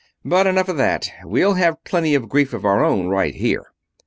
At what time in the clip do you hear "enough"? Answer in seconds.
0.47-0.67